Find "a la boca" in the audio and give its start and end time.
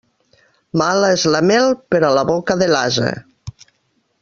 2.07-2.59